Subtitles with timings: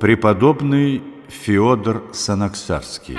[0.00, 3.18] Преподобный Феодор Санаксарский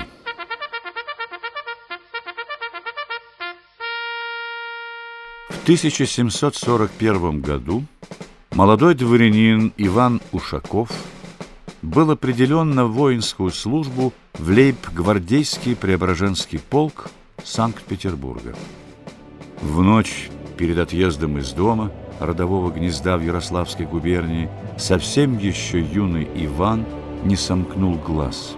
[5.50, 7.84] В 1741 году
[8.52, 10.90] молодой дворянин Иван Ушаков
[11.82, 17.10] был определен на воинскую службу в лейб-гвардейский Преображенский полк
[17.44, 18.56] Санкт-Петербурга.
[19.60, 26.84] В ночь перед отъездом из дома родового гнезда в Ярославской губернии совсем еще юный Иван
[27.24, 28.56] не сомкнул глаз.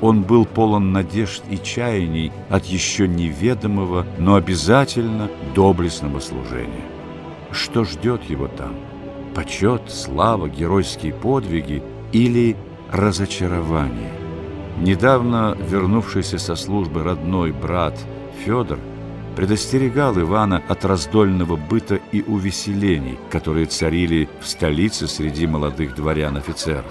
[0.00, 6.84] Он был полон надежд и чаяний от еще неведомого, но обязательно доблестного служения.
[7.50, 8.74] Что ждет его там?
[9.34, 12.56] Почет, слава, геройские подвиги или
[12.90, 14.10] разочарование?
[14.78, 17.94] Недавно вернувшийся со службы родной брат
[18.44, 18.78] Федор
[19.36, 26.84] предостерегал Ивана от раздольного быта и увеселений, которые царили в столице среди молодых дворян-офицеров.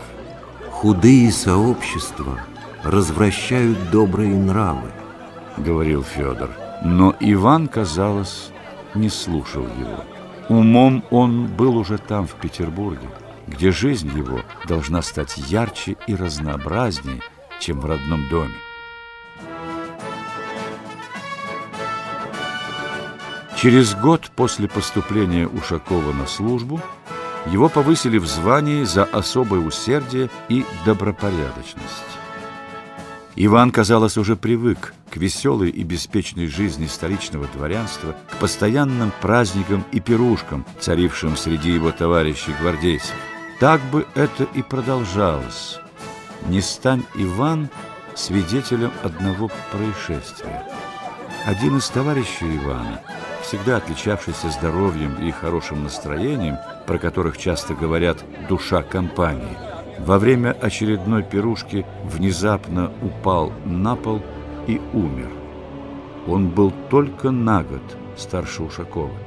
[0.70, 2.40] «Худые сообщества
[2.84, 4.90] развращают добрые нравы»,—
[5.58, 6.50] говорил Федор.
[6.84, 8.52] Но Иван, казалось,
[8.96, 10.06] не слушал его.
[10.48, 13.08] Умом он был уже там, в Петербурге,
[13.48, 17.22] где жизнь его должна стать ярче и разнообразнее,
[17.60, 18.56] чем в родном доме.
[23.62, 26.80] Через год после поступления Ушакова на службу
[27.48, 31.84] его повысили в звании за особое усердие и добропорядочность.
[33.36, 40.00] Иван, казалось, уже привык к веселой и беспечной жизни столичного дворянства, к постоянным праздникам и
[40.00, 43.16] пирушкам, царившим среди его товарищей-гвардейцев.
[43.60, 45.80] Так бы это и продолжалось.
[46.48, 47.68] Не стань Иван
[48.16, 50.64] свидетелем одного происшествия.
[51.46, 53.02] Один из товарищей Ивана–
[53.50, 59.58] всегда отличавшийся здоровьем и хорошим настроением, про которых часто говорят «душа компании»,
[59.98, 64.22] во время очередной пирушки внезапно упал на пол
[64.68, 65.32] и умер.
[66.28, 67.82] Он был только на год
[68.16, 69.18] старше Ушакова.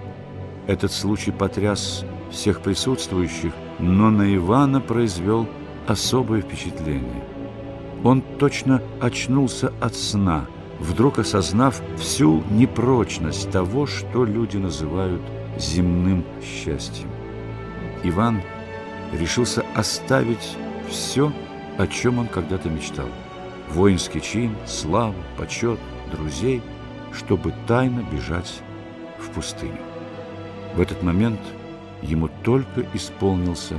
[0.68, 5.48] Этот случай потряс всех присутствующих, но на Ивана произвел
[5.88, 7.24] особое впечатление.
[8.04, 10.46] Он точно очнулся от сна–
[10.82, 15.22] вдруг осознав всю непрочность того, что люди называют
[15.56, 17.08] земным счастьем.
[18.02, 18.42] Иван
[19.12, 20.56] решился оставить
[20.88, 21.32] все,
[21.78, 23.06] о чем он когда-то мечтал.
[23.70, 25.78] Воинский чин, славу, почет,
[26.10, 26.60] друзей,
[27.12, 28.60] чтобы тайно бежать
[29.18, 29.78] в пустыню.
[30.74, 31.40] В этот момент
[32.02, 33.78] ему только исполнился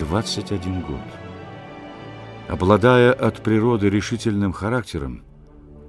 [0.00, 1.00] 21 год.
[2.48, 5.22] Обладая от природы решительным характером,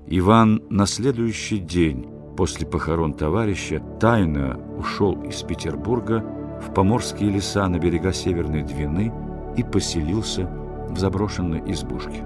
[0.10, 2.08] Иван на следующий день
[2.38, 6.24] после похорон товарища тайно ушел из Петербурга
[6.66, 9.12] в поморские леса на берега Северной Двины
[9.58, 10.50] и поселился
[10.90, 12.24] в заброшенной избушке.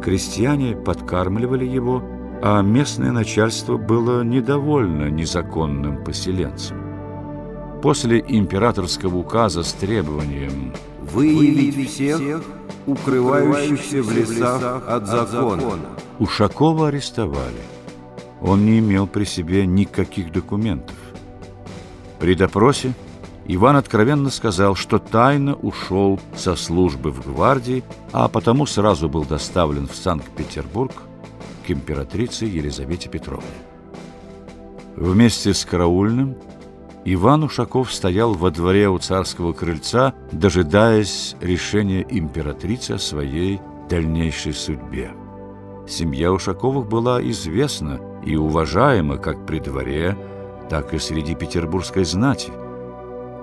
[0.00, 2.04] Крестьяне подкармливали его,
[2.40, 7.80] а местное начальство было недовольно незаконным поселенцем.
[7.82, 12.44] После императорского указа с требованием «выявить всех
[12.88, 15.90] укрывающихся в лесах от закона.
[16.18, 17.62] Ушакова арестовали.
[18.40, 20.96] Он не имел при себе никаких документов.
[22.18, 22.94] При допросе
[23.46, 29.86] Иван откровенно сказал, что тайно ушел со службы в гвардии, а потому сразу был доставлен
[29.86, 30.92] в Санкт-Петербург
[31.66, 33.46] к императрице Елизавете Петровне.
[34.96, 36.36] Вместе с караульным
[37.04, 45.12] Иван Ушаков стоял во дворе у царского крыльца, дожидаясь решения императрицы о своей дальнейшей судьбе.
[45.86, 50.18] Семья Ушаковых была известна и уважаема как при дворе,
[50.68, 52.52] так и среди петербургской знати.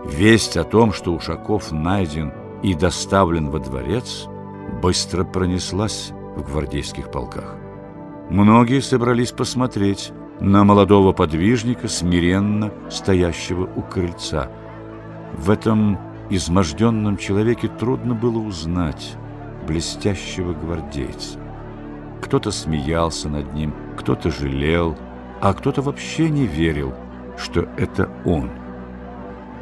[0.05, 4.27] Весть о том, что Ушаков найден и доставлен во дворец,
[4.81, 7.55] быстро пронеслась в гвардейских полках.
[8.29, 14.49] Многие собрались посмотреть, на молодого подвижника, смиренно стоящего у крыльца.
[15.33, 15.97] В этом
[16.29, 19.15] изможденном человеке трудно было узнать
[19.67, 21.39] блестящего гвардейца.
[22.21, 24.97] Кто-то смеялся над ним, кто-то жалел,
[25.41, 26.93] а кто-то вообще не верил,
[27.37, 28.49] что это он.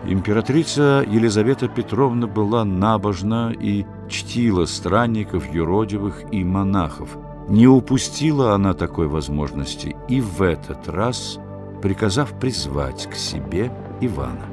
[0.06, 7.18] Императрица Елизавета Петровна была набожна и чтила странников, юродивых и монахов–
[7.50, 11.40] не упустила она такой возможности и в этот раз,
[11.82, 14.46] приказав призвать к себе Ивана.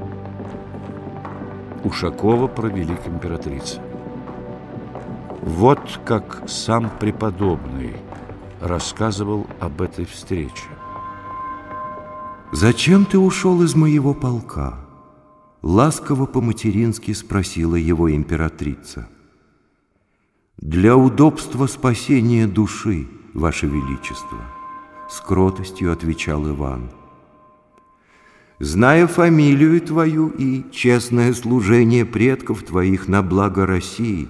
[1.85, 3.81] Ушакова провели к императрице.
[5.43, 7.97] Вот как сам преподобный
[8.61, 10.69] рассказывал об этой встрече.
[12.53, 14.91] «Зачем ты ушел из моего полка?
[15.63, 19.09] ласково по-матерински спросила его императрица.
[20.61, 24.37] «Для удобства спасения души, Ваше Величество»,
[25.09, 26.91] с кротостью отвечал Иван.
[28.59, 34.29] «Зная фамилию твою и честное служение предков твоих на благо России,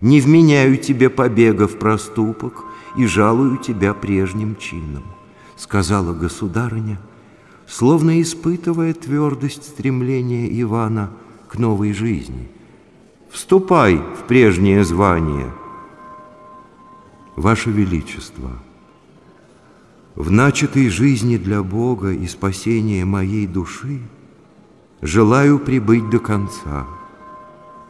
[0.00, 2.64] не вменяю тебе побега в проступок
[2.96, 5.02] и жалую тебя прежним чином»,
[5.56, 7.00] сказала государыня,
[7.66, 11.10] словно испытывая твердость стремления Ивана
[11.48, 12.48] к новой жизни.
[13.30, 15.52] «Вступай в прежнее звание!»
[17.36, 18.50] «Ваше Величество!»
[20.18, 24.00] В начатой жизни для Бога и спасения моей души
[25.00, 26.88] желаю прибыть до конца,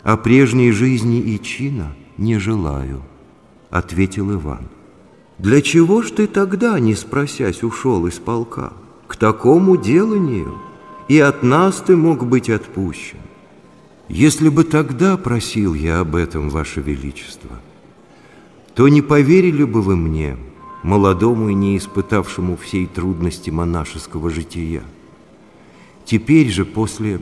[0.03, 3.01] а прежней жизни и чина не желаю,—
[3.71, 4.69] ответил Иван.
[5.39, 8.73] Для чего ж ты тогда, не спросясь, ушел из полка?
[9.07, 10.59] К такому деланию
[11.09, 13.21] и от нас ты мог быть отпущен.
[14.09, 17.61] Если бы тогда просил я об этом, Ваше Величество,
[18.75, 20.37] то не поверили бы вы мне,
[20.83, 24.83] молодому и не испытавшему всей трудности монашеского жития.
[26.05, 27.21] Теперь же, после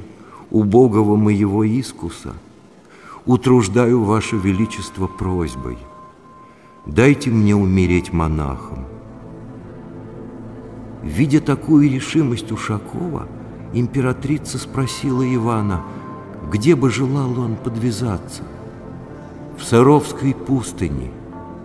[0.50, 2.34] убогого моего искуса,
[3.24, 5.78] утруждаю Ваше Величество просьбой,
[6.86, 8.86] дайте мне умереть монахом,
[11.06, 13.28] Видя такую решимость Ушакова,
[13.72, 15.84] императрица спросила Ивана,
[16.50, 18.42] где бы желал он подвязаться.
[19.58, 21.10] «В Саровской пустыне,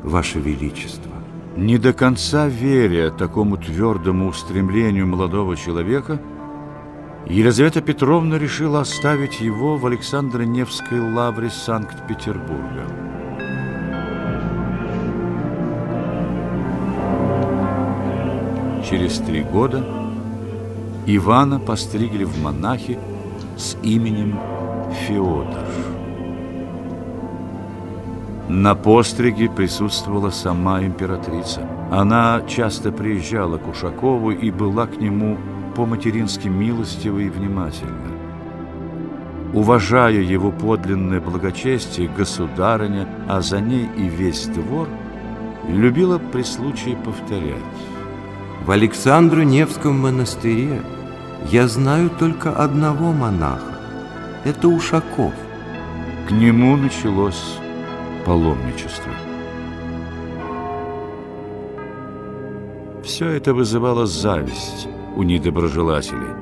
[0.04, 1.12] Ваше Величество».
[1.58, 6.20] Не до конца веря такому твердому устремлению молодого человека,
[7.28, 12.86] Елизавета Петровна решила оставить его в Александро-Невской лавре Санкт-Петербурга.
[18.90, 19.86] Через три года
[21.06, 22.98] Ивана постригли в монахи
[23.58, 24.40] с именем
[24.94, 25.66] Феодор.
[28.50, 31.62] На постриге присутствовала сама императрица.
[31.92, 35.38] Она часто приезжала к Ушакову и была к нему
[35.76, 38.12] по-матерински милостива и внимательна.
[39.54, 44.88] Уважая его подлинное благочестие, государыня, а за ней и весь двор,
[45.68, 47.58] любила при случае повторять
[48.66, 50.84] в Александро-Невском монастыре
[51.50, 53.81] я знаю только одного монаха.
[54.44, 55.34] Это Ушаков.
[56.28, 57.58] К нему началось
[58.26, 59.12] паломничество.
[63.04, 66.36] Все это вызывало зависть у недоброжелателей.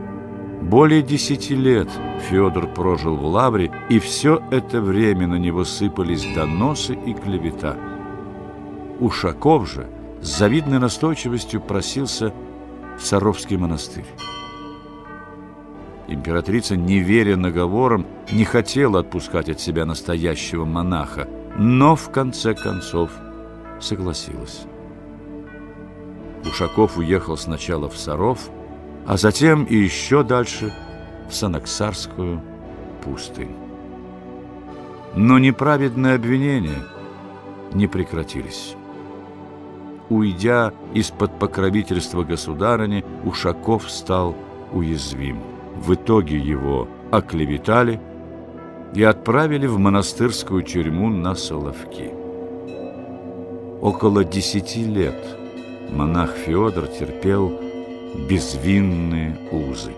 [0.61, 1.89] Более десяти лет
[2.29, 7.77] Федор прожил в Лавре, и все это время на него сыпались доносы и клевета.
[8.99, 9.87] Ушаков же–
[10.21, 12.33] с завидной настойчивостью просился
[12.97, 14.05] в Саровский монастырь.
[16.09, 23.11] Императрица, не веря наговорам, не хотела отпускать от себя настоящего монаха, но в конце концов
[23.79, 24.61] согласилась.
[26.43, 28.49] Ушаков уехал сначала в Саров,
[29.05, 30.73] а затем и еще дальше
[31.29, 32.41] в Санаксарскую
[33.03, 33.55] пустынь.
[35.15, 36.83] Но неправедные обвинения
[37.71, 38.73] не прекратились.
[40.09, 44.35] Уйдя из-под покровительства государыни, Ушаков стал
[44.71, 45.58] уязвим.
[45.79, 48.01] В итоге его оклеветали
[48.93, 52.11] и отправили в монастырскую тюрьму на Соловки.
[53.81, 55.15] Около десяти лет
[55.89, 57.61] монах Федор терпел
[58.29, 59.93] безвинные узы.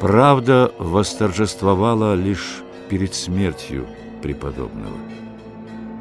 [0.00, 3.84] Правда восторжествовала лишь перед смертью
[4.22, 4.96] преподобного.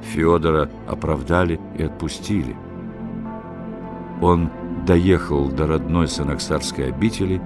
[0.03, 2.55] Федора оправдали и отпустили.
[4.21, 4.51] Он
[4.85, 7.41] доехал до родной Санаксарской обители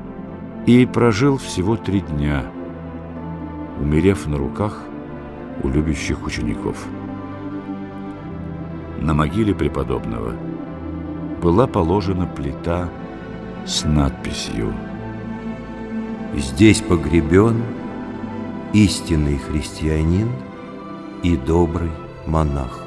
[0.66, 2.46] и прожил всего три дня,
[3.80, 4.84] умерев на руках
[5.64, 6.86] у любящих учеников.
[9.00, 10.34] На могиле преподобного
[11.42, 12.90] была положена плита
[13.66, 14.74] с надписью
[16.36, 17.64] «Здесь погребен
[18.74, 20.30] истинный христианин
[21.24, 21.92] и добрый
[22.28, 22.81] монах.